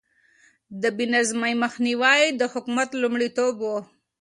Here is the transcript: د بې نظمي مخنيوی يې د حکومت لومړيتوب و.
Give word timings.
د 0.81 0.83
بې 0.97 1.05
نظمي 1.13 1.53
مخنيوی 1.63 2.17
يې 2.29 2.35
د 2.39 2.41
حکومت 2.53 2.89
لومړيتوب 3.01 3.55
و. 3.61 3.65